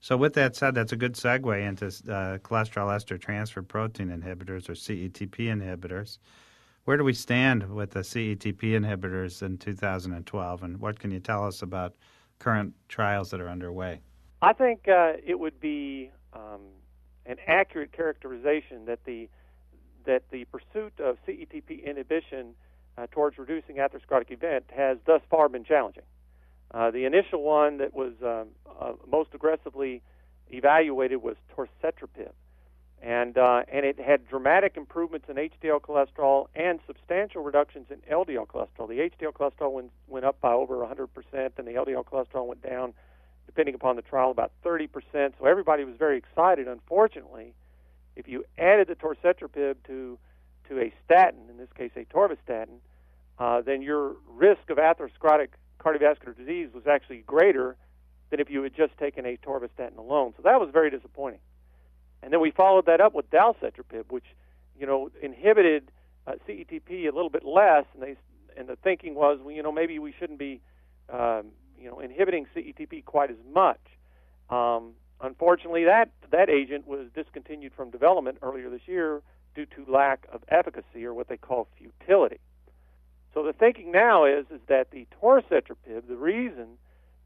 So, 0.00 0.16
with 0.16 0.34
that 0.34 0.56
said, 0.56 0.74
that's 0.74 0.90
a 0.90 0.96
good 0.96 1.14
segue 1.14 1.64
into 1.64 1.86
uh, 1.86 2.38
cholesterol 2.38 2.92
ester 2.92 3.16
transfer 3.16 3.62
protein 3.62 4.08
inhibitors 4.08 4.68
or 4.68 4.72
CETP 4.72 5.36
inhibitors. 5.36 6.18
Where 6.84 6.96
do 6.96 7.04
we 7.04 7.14
stand 7.14 7.72
with 7.72 7.92
the 7.92 8.00
CETP 8.00 8.60
inhibitors 8.60 9.42
in 9.42 9.58
2012, 9.58 10.62
and 10.64 10.80
what 10.80 10.98
can 10.98 11.12
you 11.12 11.20
tell 11.20 11.46
us 11.46 11.62
about 11.62 11.94
current 12.40 12.74
trials 12.88 13.30
that 13.30 13.40
are 13.40 13.48
underway? 13.48 14.00
I 14.42 14.52
think 14.52 14.88
uh, 14.88 15.12
it 15.24 15.38
would 15.38 15.60
be 15.60 16.10
um, 16.32 16.62
an 17.26 17.36
accurate 17.46 17.92
characterization 17.92 18.84
that 18.86 19.04
the 19.04 19.28
that 20.06 20.22
the 20.30 20.44
pursuit 20.46 20.92
of 21.00 21.16
CETP 21.26 21.84
inhibition 21.84 22.54
uh, 22.98 23.06
towards 23.10 23.38
reducing 23.38 23.76
atherosclerotic 23.76 24.30
event 24.30 24.64
has 24.74 24.98
thus 25.06 25.22
far 25.30 25.48
been 25.48 25.64
challenging. 25.64 26.04
Uh, 26.72 26.90
the 26.90 27.04
initial 27.04 27.42
one 27.42 27.78
that 27.78 27.94
was 27.94 28.12
um, 28.24 28.48
uh, 28.80 28.92
most 29.10 29.30
aggressively 29.34 30.02
evaluated 30.50 31.22
was 31.22 31.36
torcetrapib, 31.54 32.32
and 33.02 33.36
uh, 33.36 33.62
and 33.70 33.84
it 33.84 33.98
had 33.98 34.26
dramatic 34.26 34.76
improvements 34.76 35.26
in 35.28 35.36
HDL 35.36 35.80
cholesterol 35.80 36.46
and 36.54 36.80
substantial 36.86 37.42
reductions 37.42 37.86
in 37.90 37.98
LDL 38.10 38.46
cholesterol. 38.46 38.88
The 38.88 39.10
HDL 39.10 39.32
cholesterol 39.32 39.72
went 39.72 39.90
went 40.08 40.24
up 40.24 40.40
by 40.40 40.52
over 40.52 40.76
100%, 40.76 41.08
and 41.34 41.66
the 41.66 41.72
LDL 41.72 42.04
cholesterol 42.04 42.46
went 42.46 42.62
down, 42.62 42.94
depending 43.46 43.74
upon 43.74 43.96
the 43.96 44.02
trial, 44.02 44.30
about 44.30 44.52
30%. 44.64 44.88
So 45.12 45.46
everybody 45.46 45.84
was 45.84 45.96
very 45.98 46.16
excited. 46.16 46.68
Unfortunately, 46.68 47.54
if 48.16 48.28
you 48.28 48.44
added 48.58 48.88
the 48.88 48.94
torcetrapib 48.94 49.76
to 49.86 50.18
to 50.68 50.80
a 50.80 50.92
statin, 51.04 51.40
in 51.50 51.56
this 51.56 51.68
case 51.76 51.90
atorvastatin, 51.96 52.78
uh, 53.38 53.60
then 53.62 53.82
your 53.82 54.14
risk 54.28 54.70
of 54.70 54.78
atherosclerotic 54.78 55.48
cardiovascular 55.80 56.36
disease 56.36 56.68
was 56.72 56.86
actually 56.86 57.18
greater 57.26 57.76
than 58.30 58.38
if 58.38 58.48
you 58.48 58.62
had 58.62 58.74
just 58.74 58.96
taken 58.98 59.24
atorvastatin 59.24 59.98
alone. 59.98 60.32
So 60.36 60.42
that 60.44 60.60
was 60.60 60.70
very 60.72 60.90
disappointing. 60.90 61.40
And 62.22 62.32
then 62.32 62.40
we 62.40 62.52
followed 62.52 62.86
that 62.86 63.00
up 63.00 63.12
with 63.12 63.28
dalcetrapib, 63.30 64.10
which 64.10 64.26
you 64.78 64.86
know 64.86 65.10
inhibited 65.20 65.90
uh, 66.26 66.32
CETP 66.48 67.08
a 67.08 67.14
little 67.14 67.30
bit 67.30 67.44
less, 67.44 67.84
and 67.94 68.02
they 68.02 68.16
and 68.56 68.68
the 68.68 68.76
thinking 68.76 69.14
was, 69.14 69.38
well, 69.42 69.54
you 69.54 69.62
know, 69.62 69.72
maybe 69.72 69.98
we 69.98 70.12
shouldn't 70.18 70.38
be, 70.38 70.60
um, 71.08 71.46
you 71.78 71.88
know, 71.88 72.00
inhibiting 72.00 72.46
CETP 72.54 73.04
quite 73.04 73.30
as 73.30 73.36
much. 73.52 73.80
Um, 74.50 74.92
unfortunately, 75.20 75.84
that 75.84 76.10
that 76.32 76.50
agent 76.50 76.86
was 76.86 77.06
discontinued 77.14 77.72
from 77.74 77.90
development 77.90 78.38
earlier 78.42 78.68
this 78.68 78.86
year 78.86 79.22
due 79.54 79.66
to 79.66 79.84
lack 79.88 80.26
of 80.32 80.42
efficacy 80.48 81.04
or 81.04 81.14
what 81.14 81.28
they 81.28 81.36
call 81.36 81.68
futility. 81.78 82.40
So 83.34 83.42
the 83.42 83.52
thinking 83.52 83.92
now 83.92 84.24
is 84.24 84.46
is 84.50 84.60
that 84.66 84.90
the 84.90 85.06
torcetrapib, 85.22 86.08
the 86.08 86.16
reason 86.16 86.78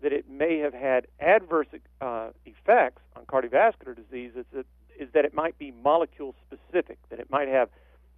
that 0.02 0.12
it 0.12 0.28
may 0.28 0.58
have 0.58 0.74
had 0.74 1.06
adverse 1.20 1.68
uh, 2.00 2.28
effects 2.44 3.02
on 3.16 3.24
cardiovascular 3.24 3.96
disease 3.96 4.32
is 4.36 4.44
that 4.52 4.66
is 4.98 5.08
that 5.12 5.24
it 5.24 5.34
might 5.34 5.58
be 5.58 5.72
molecule 5.82 6.34
specific, 6.46 6.98
that 7.10 7.18
it 7.18 7.30
might 7.30 7.48
have 7.48 7.68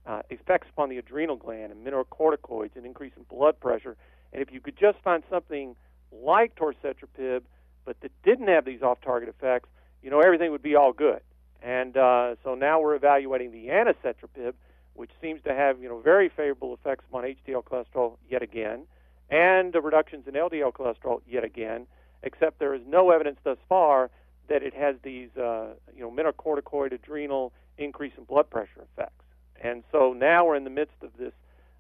uh, 0.07 0.23
effects 0.31 0.69
upon 0.71 0.89
the 0.89 0.97
adrenal 0.97 1.37
gland 1.37 1.73
and 1.73 1.87
mineralocorticoids 1.87 2.77
and 2.77 2.87
increase 2.87 3.13
in 3.17 3.25
blood 3.25 3.59
pressure. 3.61 3.97
And 4.33 4.41
if 4.43 4.53
you 4.53 4.61
could 4.61 4.77
just 4.77 4.99
find 5.03 5.23
something 5.29 5.75
like 6.13 6.55
torcetrapib, 6.55 7.43
but 7.85 8.01
that 8.01 8.13
didn't 8.23 8.49
have 8.49 8.65
these 8.65 8.83
off-target 8.83 9.29
effects, 9.29 9.69
you 10.03 10.11
know, 10.11 10.21
everything 10.21 10.51
would 10.51 10.63
be 10.63 10.75
all 10.75 10.93
good. 10.93 11.21
And 11.63 11.97
uh, 11.97 12.37
so 12.45 12.55
now 12.55 12.81
we're 12.81 12.95
evaluating 12.95 13.51
the 13.51 13.67
anacetrapib, 13.67 14.55
which 14.95 15.11
seems 15.21 15.43
to 15.43 15.55
have, 15.55 15.81
you 15.81 15.89
know, 15.89 16.01
very 16.01 16.29
favorable 16.29 16.75
effects 16.75 17.05
upon 17.09 17.25
HDL 17.25 17.65
cholesterol 17.65 18.17
yet 18.29 18.43
again, 18.43 18.87
and 19.31 19.73
the 19.73 19.81
reductions 19.81 20.27
in 20.27 20.35
LDL 20.35 20.73
cholesterol 20.73 21.21
yet 21.29 21.45
again, 21.45 21.87
except 22.23 22.59
there 22.59 22.75
is 22.75 22.83
no 22.87 23.11
evidence 23.11 23.39
thus 23.45 23.59
far 23.69 24.11
that 24.49 24.63
it 24.63 24.75
has 24.75 24.97
these, 25.03 25.29
uh, 25.37 25.75
you 25.95 26.01
know, 26.01 26.11
mineralocorticoid, 26.11 26.93
adrenal, 26.93 27.53
increase 27.77 28.13
in 28.17 28.25
blood 28.25 28.49
pressure 28.49 28.87
effects. 28.93 29.25
And 29.61 29.85
so 29.93 30.13
now 30.13 30.47
we're 30.47 30.57
in 30.57 30.65
the 30.65 30.71
midst 30.71 31.03
of 31.03 31.11
this 31.19 31.33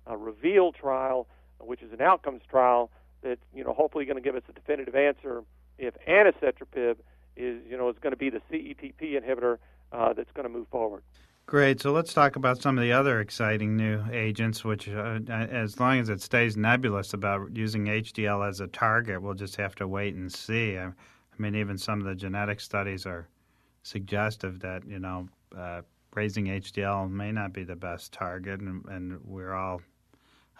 uh, 0.08 0.16
reveal 0.16 0.72
trial, 0.72 1.26
which 1.60 1.82
is 1.82 1.92
an 1.92 2.00
outcomes 2.00 2.42
trial 2.48 2.90
that's, 3.22 3.40
you 3.54 3.64
know, 3.64 3.72
hopefully 3.72 4.04
going 4.04 4.16
to 4.16 4.22
give 4.22 4.36
us 4.36 4.42
a 4.48 4.52
definitive 4.52 4.94
answer 4.94 5.42
if 5.78 5.94
anacetrapib 6.06 6.96
is, 7.38 7.62
you 7.68 7.76
know, 7.76 7.88
is 7.88 7.96
going 8.00 8.12
to 8.12 8.16
be 8.16 8.30
the 8.30 8.42
CETP 8.50 9.22
inhibitor 9.22 9.58
uh, 9.92 10.12
that's 10.12 10.30
going 10.32 10.46
to 10.46 10.52
move 10.52 10.68
forward. 10.68 11.02
Great. 11.46 11.80
So 11.80 11.92
let's 11.92 12.12
talk 12.12 12.36
about 12.36 12.60
some 12.60 12.76
of 12.76 12.82
the 12.82 12.92
other 12.92 13.20
exciting 13.20 13.74
new 13.74 14.04
agents, 14.12 14.64
which, 14.64 14.86
uh, 14.86 15.20
as 15.30 15.80
long 15.80 15.98
as 15.98 16.10
it 16.10 16.20
stays 16.20 16.58
nebulous 16.58 17.14
about 17.14 17.56
using 17.56 17.86
HDL 17.86 18.46
as 18.46 18.60
a 18.60 18.66
target, 18.66 19.22
we'll 19.22 19.32
just 19.32 19.56
have 19.56 19.74
to 19.76 19.88
wait 19.88 20.14
and 20.14 20.30
see. 20.30 20.76
I, 20.76 20.88
I 20.88 20.92
mean, 21.38 21.54
even 21.54 21.78
some 21.78 22.00
of 22.00 22.06
the 22.06 22.14
genetic 22.14 22.60
studies 22.60 23.06
are 23.06 23.28
suggestive 23.82 24.60
that, 24.60 24.84
you 24.86 24.98
know, 24.98 25.26
uh, 25.56 25.80
raising 26.14 26.46
HDL 26.46 27.10
may 27.10 27.32
not 27.32 27.54
be 27.54 27.64
the 27.64 27.76
best 27.76 28.12
target, 28.12 28.60
and, 28.60 28.84
and 28.86 29.18
we're 29.24 29.54
all. 29.54 29.80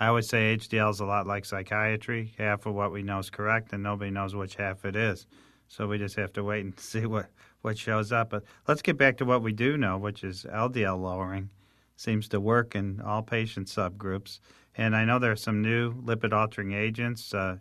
I 0.01 0.07
always 0.07 0.29
say 0.29 0.57
HDL 0.57 0.91
is 0.91 1.01
a 1.01 1.05
lot 1.05 1.27
like 1.27 1.45
psychiatry. 1.45 2.33
Half 2.39 2.67
of 2.67 2.75
what 2.75 2.93
we 2.93 3.03
know 3.03 3.19
is 3.19 3.29
correct, 3.29 3.73
and 3.73 3.83
nobody 3.83 4.11
knows 4.11 4.35
which 4.35 4.55
half 4.55 4.85
it 4.85 4.97
is. 4.97 5.27
So 5.69 5.87
we 5.87 5.99
just 5.99 6.17
have 6.17 6.33
to 6.35 6.45
wait 6.45 6.65
and 6.65 6.79
see 6.81 7.07
what, 7.07 7.27
what 7.63 7.79
shows 7.79 8.13
up. 8.13 8.31
But 8.31 8.45
let's 8.67 8.83
get 8.83 8.97
back 8.97 9.17
to 9.19 9.25
what 9.25 9.43
we 9.43 9.53
do 9.53 9.77
know, 9.77 9.99
which 9.99 10.25
is 10.25 10.47
LDL 10.51 11.01
lowering 11.01 11.51
seems 11.97 12.29
to 12.29 12.41
work 12.41 12.77
in 12.77 13.01
all 13.01 13.23
patient 13.23 13.67
subgroups. 13.67 14.39
And 14.77 14.95
I 14.95 15.05
know 15.05 15.19
there 15.19 15.33
are 15.33 15.37
some 15.37 15.61
new 15.61 15.95
lipid 15.95 16.33
altering 16.33 16.73
agents, 16.73 17.35
uh, 17.35 17.57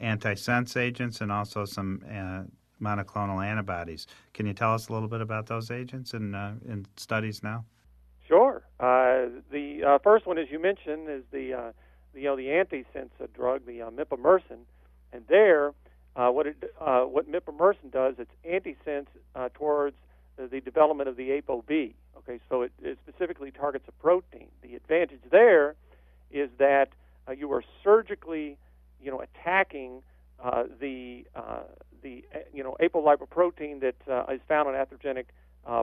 antisense 0.00 0.76
agents, 0.76 1.20
and 1.20 1.30
also 1.30 1.64
some 1.64 2.02
uh, 2.10 2.42
monoclonal 2.82 3.44
antibodies. 3.44 4.08
Can 4.34 4.46
you 4.46 4.52
tell 4.52 4.74
us 4.74 4.88
a 4.88 4.92
little 4.92 5.08
bit 5.08 5.20
about 5.20 5.46
those 5.46 5.70
agents 5.70 6.14
in, 6.14 6.34
uh, 6.34 6.54
in 6.66 6.84
studies 6.96 7.44
now? 7.44 7.64
Sure. 8.26 8.62
Uh, 8.80 9.30
the 9.52 9.84
uh, 9.86 9.98
first 10.02 10.26
one, 10.26 10.36
as 10.36 10.50
you 10.50 10.58
mentioned, 10.58 11.08
is 11.08 11.22
the 11.30 11.54
uh, 11.54 11.72
the, 12.12 12.22
you 12.22 12.26
know 12.26 12.36
the 12.36 12.46
antisense 12.46 13.10
drug, 13.34 13.64
the 13.66 13.82
uh, 13.82 13.90
and 15.12 15.24
there, 15.28 15.72
uh, 16.16 16.30
what 16.30 16.46
it, 16.46 16.74
uh, 16.80 17.02
what 17.02 17.30
mipomersen 17.30 17.92
does, 17.92 18.14
it's 18.18 18.30
antisense 18.48 19.06
uh, 19.34 19.48
towards 19.52 19.96
the 20.38 20.60
development 20.60 21.08
of 21.08 21.16
the 21.16 21.40
ApoB. 21.40 21.94
Okay, 22.18 22.40
so 22.48 22.62
it, 22.62 22.72
it 22.82 22.98
specifically 23.06 23.50
targets 23.50 23.84
a 23.88 23.92
protein. 23.92 24.48
The 24.62 24.74
advantage 24.74 25.20
there 25.30 25.74
is 26.30 26.48
that 26.58 26.88
uh, 27.28 27.32
you 27.32 27.52
are 27.52 27.62
surgically, 27.84 28.56
you 29.02 29.10
know, 29.10 29.20
attacking 29.20 30.02
uh, 30.42 30.64
the 30.80 31.26
uh, 31.34 31.60
the 32.02 32.24
you 32.52 32.62
know 32.62 32.76
apolipoprotein 32.80 33.80
that 33.80 33.94
is 34.32 34.40
found 34.48 34.68
in 34.68 34.74
atherogenic 34.74 35.26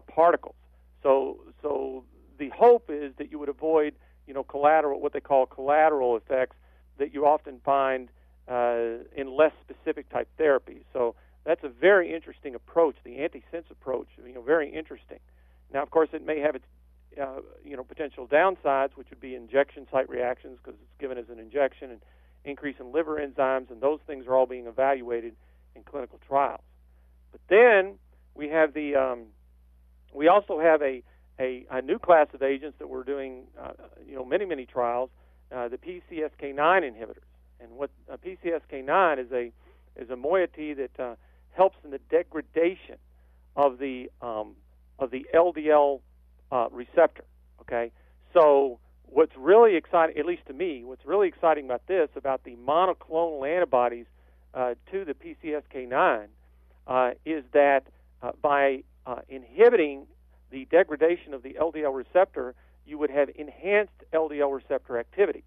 particles. 0.07 0.55
So 1.01 1.39
so 1.61 2.03
the 2.37 2.49
hope 2.49 2.89
is 2.89 3.13
that 3.17 3.31
you 3.31 3.39
would 3.39 3.49
avoid 3.49 3.93
you 4.27 4.33
know 4.33 4.43
collateral 4.43 4.99
what 4.99 5.13
they 5.13 5.19
call 5.19 5.45
collateral 5.45 6.17
effects 6.17 6.55
that 6.97 7.13
you 7.13 7.25
often 7.25 7.59
find 7.63 8.09
in 8.47 9.35
less 9.35 9.51
specific 9.61 10.09
type 10.09 10.27
therapies. 10.39 10.83
So 10.91 11.15
that's 11.45 11.63
a 11.63 11.69
very 11.69 12.13
interesting 12.13 12.55
approach, 12.55 12.95
the 13.03 13.17
antisense 13.17 13.69
approach. 13.69 14.07
You 14.25 14.33
know, 14.33 14.41
very 14.41 14.73
interesting. 14.73 15.19
Now, 15.73 15.83
of 15.83 15.91
course, 15.91 16.09
it 16.13 16.25
may 16.25 16.39
have 16.39 16.55
its 16.55 16.65
uh, 17.21 17.41
you 17.63 17.75
know 17.75 17.83
potential 17.83 18.27
downsides, 18.27 18.91
which 18.95 19.09
would 19.09 19.19
be 19.19 19.35
injection 19.35 19.87
site 19.91 20.09
reactions 20.09 20.57
because 20.63 20.79
it's 20.81 20.99
given 20.99 21.17
as 21.17 21.25
an 21.29 21.39
injection 21.39 21.91
and 21.91 22.01
increase 22.45 22.75
in 22.79 22.91
liver 22.91 23.15
enzymes, 23.17 23.69
and 23.71 23.81
those 23.81 23.99
things 24.07 24.25
are 24.27 24.35
all 24.35 24.45
being 24.45 24.67
evaluated 24.67 25.35
in 25.75 25.83
clinical 25.83 26.19
trials. 26.27 26.61
But 27.31 27.41
then 27.49 27.95
we 28.35 28.49
have 28.49 28.73
the 28.73 28.95
um, 28.95 29.25
we 30.13 30.27
also 30.27 30.59
have 30.59 30.81
a, 30.81 31.03
a, 31.39 31.65
a 31.71 31.81
new 31.81 31.99
class 31.99 32.27
of 32.33 32.41
agents 32.41 32.77
that 32.79 32.89
we're 32.89 33.03
doing 33.03 33.43
uh, 33.59 33.71
you 34.07 34.15
know 34.15 34.25
many 34.25 34.45
many 34.45 34.65
trials, 34.65 35.09
uh, 35.53 35.67
the 35.67 35.77
PCSK9 35.77 36.55
inhibitors. 36.55 37.27
And 37.63 37.73
what 37.73 37.89
a 38.09 38.17
PCSK9 38.17 39.19
is 39.19 39.31
a 39.31 39.51
is 39.95 40.09
a 40.09 40.15
moiety 40.15 40.73
that 40.73 40.99
uh, 40.99 41.15
helps 41.51 41.77
in 41.83 41.91
the 41.91 41.99
degradation 42.09 42.97
of 43.55 43.77
the 43.77 44.09
um, 44.21 44.55
of 44.99 45.11
the 45.11 45.25
LDL 45.33 46.01
uh, 46.51 46.67
receptor. 46.71 47.23
Okay, 47.61 47.91
so 48.33 48.79
what's 49.05 49.35
really 49.37 49.75
exciting, 49.75 50.17
at 50.17 50.25
least 50.25 50.45
to 50.47 50.53
me, 50.53 50.83
what's 50.83 51.05
really 51.05 51.27
exciting 51.27 51.65
about 51.65 51.85
this, 51.87 52.09
about 52.15 52.43
the 52.43 52.55
monoclonal 52.55 53.47
antibodies 53.47 54.05
uh, 54.53 54.73
to 54.91 55.05
the 55.05 55.13
PCSK9, 55.13 56.27
uh, 56.87 57.11
is 57.25 57.43
that 57.53 57.83
uh, 58.21 58.31
by 58.41 58.83
uh, 59.05 59.17
inhibiting 59.29 60.05
the 60.51 60.65
degradation 60.65 61.33
of 61.33 61.43
the 61.43 61.55
LDL 61.59 61.95
receptor, 61.95 62.53
you 62.85 62.97
would 62.97 63.09
have 63.09 63.29
enhanced 63.35 63.93
LDL 64.13 64.53
receptor 64.53 64.97
activity. 64.97 65.43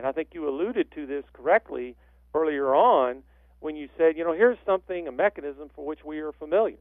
And 0.00 0.06
I 0.06 0.12
think 0.12 0.28
you 0.32 0.48
alluded 0.48 0.90
to 0.92 1.04
this 1.04 1.24
correctly 1.34 1.94
earlier 2.34 2.74
on 2.74 3.22
when 3.58 3.76
you 3.76 3.90
said, 3.98 4.16
you 4.16 4.24
know, 4.24 4.32
here's 4.32 4.56
something, 4.64 5.06
a 5.06 5.12
mechanism 5.12 5.68
for 5.76 5.84
which 5.84 6.02
we 6.02 6.20
are 6.20 6.32
familiar. 6.32 6.78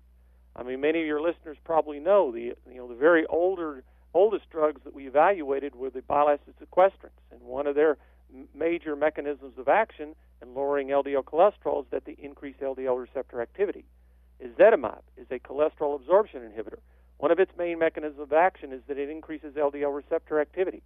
I 0.56 0.64
mean, 0.64 0.80
many 0.80 1.02
of 1.02 1.06
your 1.06 1.20
listeners 1.20 1.58
probably 1.66 2.00
know 2.00 2.32
the 2.32 2.54
you 2.72 2.78
know 2.78 2.88
the 2.88 2.96
very 2.96 3.26
older 3.26 3.84
oldest 4.14 4.50
drugs 4.50 4.80
that 4.86 4.94
we 4.94 5.06
evaluated 5.06 5.76
were 5.76 5.90
the 5.90 6.02
bile 6.02 6.30
acid 6.30 6.54
sequestrants, 6.62 7.20
and 7.30 7.42
one 7.42 7.68
of 7.68 7.76
their 7.76 7.98
major 8.56 8.96
mechanisms 8.96 9.58
of 9.58 9.68
action 9.68 10.16
in 10.42 10.54
lowering 10.54 10.88
LDL 10.88 11.26
cholesterol 11.26 11.82
is 11.82 11.88
that 11.92 12.06
they 12.06 12.16
increase 12.20 12.56
LDL 12.62 12.98
receptor 12.98 13.42
activity. 13.42 13.84
Ezetimibe 14.42 15.04
is 15.18 15.28
a 15.30 15.40
cholesterol 15.40 15.94
absorption 15.94 16.40
inhibitor. 16.40 16.80
One 17.18 17.32
of 17.32 17.40
its 17.40 17.52
main 17.58 17.80
mechanisms 17.80 18.22
of 18.22 18.32
action 18.32 18.72
is 18.72 18.80
that 18.88 18.98
it 18.98 19.10
increases 19.10 19.56
LDL 19.56 19.94
receptor 19.94 20.40
activity. 20.40 20.84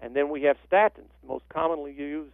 And 0.00 0.14
then 0.16 0.30
we 0.30 0.42
have 0.42 0.56
statins, 0.70 1.10
the 1.22 1.28
most 1.28 1.44
commonly 1.48 1.92
used 1.92 2.32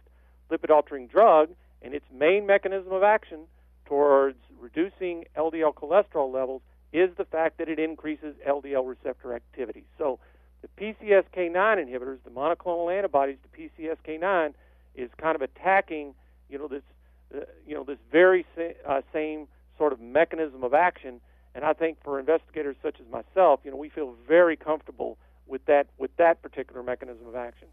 lipid 0.51 0.69
altering 0.69 1.07
drug, 1.07 1.49
and 1.81 1.93
its 1.93 2.05
main 2.13 2.45
mechanism 2.45 2.91
of 2.93 3.03
action 3.03 3.41
towards 3.85 4.37
reducing 4.59 5.25
LDL 5.37 5.73
cholesterol 5.73 6.31
levels 6.33 6.61
is 6.93 7.09
the 7.17 7.25
fact 7.25 7.57
that 7.57 7.69
it 7.69 7.79
increases 7.79 8.35
LDL 8.47 8.87
receptor 8.87 9.33
activity. 9.33 9.83
So 9.97 10.19
the 10.61 10.69
PCSK9 10.81 11.53
inhibitors, 11.53 12.17
the 12.23 12.31
monoclonal 12.31 12.95
antibodies 12.95 13.37
to 13.43 13.49
PCSK9, 13.59 14.53
is 14.95 15.09
kind 15.17 15.35
of 15.35 15.41
attacking, 15.41 16.15
you 16.49 16.57
know, 16.57 16.67
this, 16.67 16.81
uh, 17.35 17.41
you 17.67 17.75
know, 17.75 17.83
this 17.83 17.99
very 18.11 18.45
sa- 18.55 18.89
uh, 18.89 19.01
same 19.13 19.47
sort 19.77 19.93
of 19.93 19.99
mechanism 20.01 20.63
of 20.63 20.73
action, 20.73 21.21
And 21.53 21.65
I 21.65 21.73
think 21.73 21.97
for 22.03 22.19
investigators 22.19 22.75
such 22.83 22.99
as 22.99 23.07
myself, 23.11 23.61
you 23.63 23.71
know, 23.71 23.77
we 23.77 23.89
feel 23.89 24.13
very 24.27 24.55
comfortable 24.55 25.17
with 25.47 25.65
that 25.65 25.87
with 25.97 26.15
that 26.17 26.41
particular 26.41 26.83
mechanism 26.83 27.27
of 27.27 27.35
action. 27.35 27.67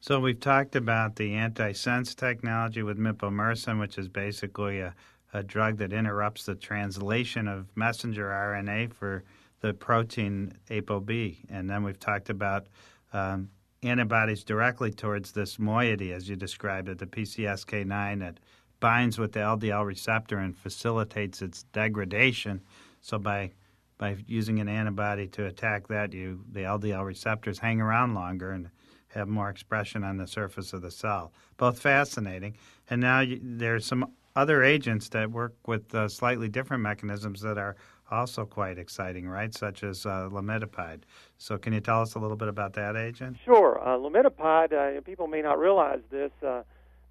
So 0.00 0.20
we've 0.20 0.38
talked 0.38 0.76
about 0.76 1.16
the 1.16 1.32
antisense 1.32 2.14
technology 2.14 2.82
with 2.82 2.98
mipomersen, 2.98 3.80
which 3.80 3.96
is 3.96 4.06
basically 4.06 4.80
a, 4.80 4.94
a 5.32 5.42
drug 5.42 5.78
that 5.78 5.94
interrupts 5.94 6.44
the 6.44 6.54
translation 6.54 7.48
of 7.48 7.74
messenger 7.74 8.26
RNA 8.28 8.92
for 8.92 9.24
the 9.60 9.72
protein 9.72 10.52
ApoB. 10.68 11.38
And 11.48 11.70
then 11.70 11.82
we've 11.84 11.98
talked 11.98 12.28
about 12.28 12.66
um, 13.14 13.48
antibodies 13.82 14.44
directly 14.44 14.90
towards 14.90 15.32
this 15.32 15.58
moiety, 15.58 16.12
as 16.12 16.28
you 16.28 16.36
described 16.36 16.90
it, 16.90 16.98
the 16.98 17.06
PCSK9 17.06 18.20
that 18.20 18.40
binds 18.80 19.18
with 19.18 19.32
the 19.32 19.40
LDL 19.40 19.86
receptor 19.86 20.36
and 20.36 20.54
facilitates 20.54 21.40
its 21.40 21.62
degradation. 21.72 22.60
So 23.00 23.18
by 23.18 23.52
by 23.98 24.16
using 24.26 24.60
an 24.60 24.68
antibody 24.68 25.26
to 25.28 25.46
attack 25.46 25.88
that, 25.88 26.12
you 26.12 26.44
the 26.50 26.60
LDL 26.60 27.04
receptors 27.04 27.58
hang 27.58 27.80
around 27.80 28.14
longer 28.14 28.50
and 28.50 28.70
have 29.08 29.28
more 29.28 29.48
expression 29.48 30.02
on 30.02 30.16
the 30.16 30.26
surface 30.26 30.72
of 30.72 30.82
the 30.82 30.90
cell. 30.90 31.32
Both 31.56 31.80
fascinating. 31.80 32.56
And 32.90 33.00
now 33.00 33.20
you, 33.20 33.38
there's 33.42 33.86
some 33.86 34.12
other 34.36 34.62
agents 34.64 35.08
that 35.10 35.30
work 35.30 35.54
with 35.66 35.94
uh, 35.94 36.08
slightly 36.08 36.48
different 36.48 36.82
mechanisms 36.82 37.40
that 37.42 37.56
are 37.56 37.76
also 38.10 38.44
quite 38.44 38.78
exciting, 38.78 39.28
right? 39.28 39.54
Such 39.54 39.82
as 39.82 40.04
uh. 40.04 40.28
So, 41.38 41.58
can 41.58 41.72
you 41.72 41.80
tell 41.80 42.02
us 42.02 42.14
a 42.14 42.18
little 42.18 42.36
bit 42.36 42.48
about 42.48 42.74
that 42.74 42.96
agent? 42.96 43.38
Sure. 43.44 43.80
Uh, 43.80 43.96
lomitapide. 43.96 44.72
Uh, 44.72 45.00
people 45.02 45.26
may 45.26 45.42
not 45.42 45.58
realize 45.58 46.00
this, 46.10 46.32
uh, 46.42 46.62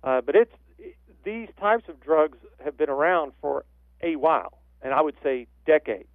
uh, 0.04 0.22
but 0.22 0.36
it's 0.36 0.54
it, 0.78 0.96
these 1.24 1.50
types 1.60 1.88
of 1.88 2.00
drugs 2.02 2.38
have 2.63 2.78
been 2.78 2.90
around 2.90 3.32
for 3.42 3.66
a 4.02 4.18
while, 4.18 4.60
and 4.82 4.94
I 4.94 5.02
would 5.02 5.16
say 5.24 5.48
decades. 5.66 6.10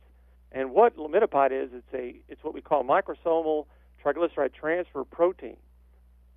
And 0.51 0.73
what 0.73 0.97
lomitapide 0.97 1.53
is, 1.53 1.71
it's 1.73 1.95
a 1.95 2.21
it's 2.29 2.43
what 2.43 2.55
we 2.55 2.61
call 2.61 2.85
microsomal 2.85 3.67
triglyceride 4.03 4.55
transfer 4.55 5.05
protein 5.05 5.57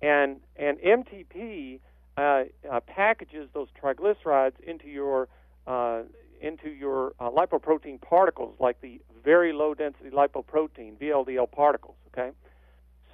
and 0.02 0.40
and 0.56 0.78
MTP 0.78 1.80
uh, 2.16 2.44
uh, 2.70 2.80
packages 2.80 3.48
those 3.54 3.68
triglycerides 3.80 4.60
into 4.60 4.88
your 4.88 5.28
uh, 5.66 6.02
into 6.40 6.68
your 6.68 7.14
uh, 7.20 7.30
lipoprotein 7.30 8.00
particles, 8.00 8.56
like 8.58 8.80
the 8.80 9.00
very 9.24 9.52
low 9.52 9.74
density 9.74 10.10
lipoprotein 10.10 10.98
VLDL 10.98 11.50
particles. 11.50 11.96
Okay, 12.12 12.32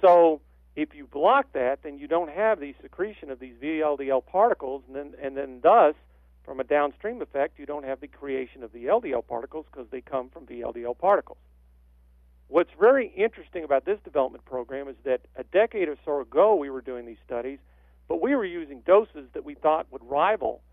so 0.01 0.41
if 0.75 0.95
you 0.95 1.05
block 1.05 1.53
that, 1.53 1.83
then 1.83 1.99
you 1.99 2.07
don't 2.07 2.31
have 2.31 2.59
the 2.59 2.73
secretion 2.81 3.29
of 3.29 3.39
these 3.39 3.53
VLDL 3.61 4.25
particles, 4.25 4.81
and 4.87 4.95
then 4.95 5.13
and 5.21 5.37
then 5.37 5.59
thus, 5.61 5.93
from 6.49 6.59
a 6.59 6.63
downstream 6.63 7.21
effect, 7.21 7.59
you 7.59 7.67
don't 7.67 7.85
have 7.85 8.01
the 8.01 8.07
creation 8.07 8.63
of 8.63 8.71
the 8.71 8.85
LDL 8.85 9.27
particles 9.27 9.67
because 9.71 9.85
they 9.91 10.01
come 10.01 10.29
from 10.29 10.47
the 10.47 10.61
LDL 10.61 10.97
particles. 10.97 11.37
What's 12.47 12.71
very 12.79 13.13
interesting 13.15 13.63
about 13.63 13.85
this 13.85 13.99
development 14.03 14.45
program 14.45 14.87
is 14.87 14.95
that 15.03 15.21
a 15.35 15.43
decade 15.43 15.89
or 15.89 15.95
so 16.03 16.21
ago 16.21 16.55
we 16.55 16.71
were 16.71 16.81
doing 16.81 17.05
these 17.05 17.19
studies, 17.23 17.59
but 18.07 18.19
we 18.19 18.35
were 18.35 18.45
using 18.45 18.81
doses 18.81 19.29
that 19.33 19.45
we 19.45 19.53
thought 19.53 19.85
would 19.91 20.01
rival 20.03 20.63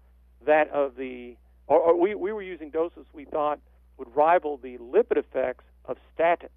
that 0.46 0.70
of 0.70 0.96
the, 0.96 1.36
or, 1.66 1.78
or 1.78 2.00
we, 2.00 2.14
we 2.14 2.32
were 2.32 2.40
using 2.40 2.70
doses 2.70 3.04
we 3.12 3.26
thought 3.26 3.60
would 3.98 4.08
rival 4.16 4.56
the 4.56 4.78
lipid 4.78 5.18
effects 5.18 5.64
of 5.84 5.98
statins. 6.18 6.48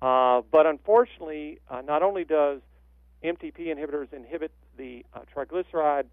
Uh, 0.00 0.40
but 0.50 0.64
unfortunately, 0.64 1.58
uh, 1.68 1.82
not 1.82 2.02
only 2.02 2.24
does 2.24 2.62
MTP 3.22 3.66
inhibitors 3.66 4.14
inhibit 4.14 4.50
the 4.78 5.04
uh, 5.12 5.20
triglyceride 5.36 6.06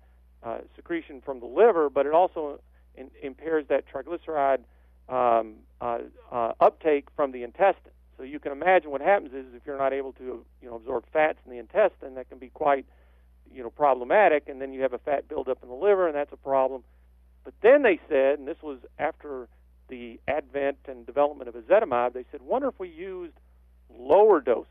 uh, 0.44 0.60
secretion 0.76 1.22
from 1.22 1.40
the 1.40 1.46
liver, 1.46 1.90
but 1.90 2.06
it 2.06 2.14
also 2.14 2.60
in, 2.96 3.10
impairs 3.22 3.66
that 3.70 3.86
triglyceride 3.92 4.60
um, 5.10 5.56
uh, 5.82 6.00
uh, 6.32 6.54
uptake 6.60 7.08
from 7.16 7.32
the 7.32 7.44
intestine. 7.44 7.92
So 8.18 8.24
you 8.24 8.40
can 8.40 8.52
imagine 8.52 8.90
what 8.90 9.02
happens 9.02 9.34
is 9.34 9.46
if 9.54 9.62
you're 9.66 9.78
not 9.78 9.94
able 9.94 10.12
to 10.14 10.46
you 10.62 10.70
know 10.70 10.76
absorb 10.76 11.06
fats 11.14 11.38
in 11.46 11.52
the 11.52 11.60
intestine, 11.60 12.16
that 12.16 12.30
can 12.30 12.40
be 12.40 12.50
quite 12.50 12.86
you 13.54 13.64
know 13.64 13.70
problematic, 13.70 14.50
and 14.50 14.62
then 14.62 14.74
you 14.74 14.82
have 14.82 14.94
a 14.94 14.98
fat 14.98 15.28
buildup 15.28 15.62
in 15.62 15.70
the 15.70 15.76
liver, 15.76 16.08
and 16.08 16.16
that's 16.16 16.34
a 16.34 16.38
problem. 16.38 16.84
But 17.44 17.54
then 17.62 17.84
they 17.84 18.00
said, 18.10 18.40
and 18.40 18.48
this 18.48 18.62
was 18.62 18.80
after 19.00 19.48
the 19.88 20.20
advent 20.28 20.78
and 20.88 21.06
development 21.06 21.48
of 21.48 21.56
ezetimibe, 21.56 22.14
they 22.14 22.26
said, 22.32 22.42
wonder 22.42 22.68
if 22.68 22.78
we 22.78 22.90
used 22.90 23.34
lower 23.90 24.42
doses, 24.42 24.68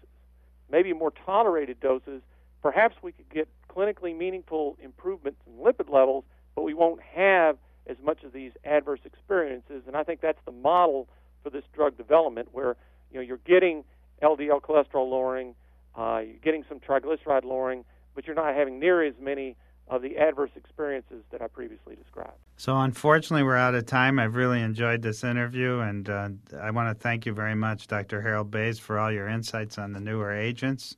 maybe 0.70 0.92
more 0.92 1.12
tolerated 1.24 1.80
doses, 1.80 2.20
perhaps 2.62 2.96
we 3.00 3.12
could 3.12 3.28
get 3.30 3.48
clinically 3.76 4.16
meaningful 4.16 4.76
improvements 4.82 5.40
in 5.46 5.62
lipid 5.62 5.92
levels, 5.92 6.24
but 6.54 6.62
we 6.62 6.74
won't 6.74 7.00
have 7.02 7.56
as 7.86 7.96
much 8.02 8.24
of 8.24 8.32
these 8.32 8.52
adverse 8.64 9.00
experiences. 9.04 9.82
And 9.86 9.96
I 9.96 10.02
think 10.02 10.20
that's 10.20 10.40
the 10.44 10.52
model 10.52 11.08
for 11.42 11.50
this 11.50 11.64
drug 11.74 11.96
development, 11.96 12.48
where 12.52 12.76
you 13.10 13.16
know 13.16 13.20
you're 13.20 13.38
getting 13.38 13.84
LDL 14.22 14.60
cholesterol 14.62 15.08
lowering, 15.10 15.54
uh, 15.96 16.22
you're 16.24 16.38
getting 16.42 16.64
some 16.68 16.80
triglyceride 16.80 17.44
lowering, 17.44 17.84
but 18.14 18.26
you're 18.26 18.36
not 18.36 18.54
having 18.54 18.80
near 18.80 19.02
as 19.02 19.14
many 19.20 19.56
of 19.88 20.02
the 20.02 20.16
adverse 20.16 20.50
experiences 20.56 21.22
that 21.30 21.40
I 21.40 21.46
previously 21.46 21.94
described. 21.94 22.38
So, 22.56 22.76
unfortunately, 22.76 23.44
we're 23.44 23.56
out 23.56 23.76
of 23.76 23.86
time. 23.86 24.18
I've 24.18 24.34
really 24.34 24.60
enjoyed 24.60 25.02
this 25.02 25.22
interview, 25.22 25.78
and 25.78 26.08
uh, 26.08 26.30
I 26.60 26.72
want 26.72 26.88
to 26.88 27.00
thank 27.00 27.24
you 27.24 27.32
very 27.32 27.54
much, 27.54 27.86
Dr. 27.86 28.20
Harold 28.20 28.50
Bays, 28.50 28.80
for 28.80 28.98
all 28.98 29.12
your 29.12 29.28
insights 29.28 29.78
on 29.78 29.92
the 29.92 30.00
newer 30.00 30.32
agents. 30.32 30.96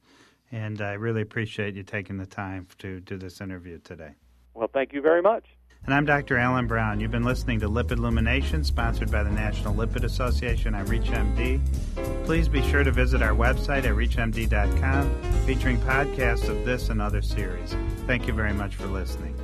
And 0.51 0.81
I 0.81 0.95
really 0.95 1.23
appreciate 1.23 1.75
you 1.75 1.83
taking 1.83 2.17
the 2.17 2.27
time 2.27 2.67
to 2.79 3.01
do 3.01 3.17
this 3.17 3.41
interview 3.41 3.79
today. 3.79 4.13
Well, 4.55 4.71
thank 4.73 4.93
you 4.93 5.01
very 5.01 5.23
much. 5.23 5.45
And 5.85 5.95
I'm 5.95 6.05
Dr. 6.05 6.37
Alan 6.37 6.67
Brown. 6.67 7.01
You've 7.01 7.11
been 7.11 7.25
listening 7.25 7.61
to 7.61 7.69
Lipid 7.69 7.99
Illumination, 7.99 8.65
sponsored 8.65 9.11
by 9.11 9.23
the 9.23 9.31
National 9.31 9.75
Lipid 9.75 10.05
Association 10.05 10.75
on 10.75 10.87
ReachMD. 10.87 12.25
Please 12.25 12.49
be 12.49 12.63
sure 12.63 12.83
to 12.83 12.91
visit 12.91 13.23
our 13.23 13.33
website 13.33 13.85
at 13.85 13.95
reachmd.com, 13.95 15.23
featuring 15.47 15.79
podcasts 15.79 16.49
of 16.49 16.65
this 16.65 16.89
and 16.89 17.01
other 17.01 17.23
series. 17.23 17.77
Thank 18.07 18.27
you 18.27 18.33
very 18.33 18.53
much 18.53 18.75
for 18.75 18.87
listening. 18.87 19.35